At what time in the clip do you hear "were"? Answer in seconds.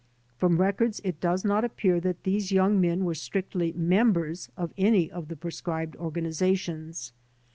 3.05-3.13